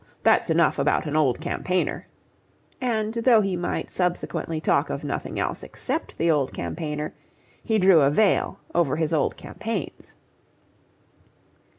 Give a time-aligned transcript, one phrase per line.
[0.23, 2.07] that's enough about an old campaigner";
[2.81, 7.13] and though he might subsequently talk of nothing else except the old campaigner,
[7.63, 10.15] he drew a veil over his old campaigns.